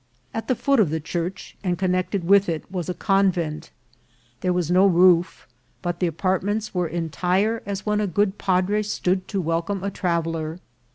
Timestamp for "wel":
9.39-9.61